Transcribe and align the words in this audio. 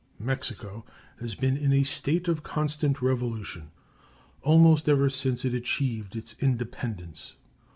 Mexico 0.17 0.83
has 1.19 1.35
been 1.35 1.55
in 1.55 1.71
a 1.71 1.83
state 1.83 2.27
of 2.27 2.41
constant 2.41 3.03
revolution 3.03 3.69
almost 4.41 4.89
ever 4.89 5.11
since 5.11 5.45
it 5.45 5.53
achieved 5.53 6.15
its 6.15 6.33
independence. 6.39 7.35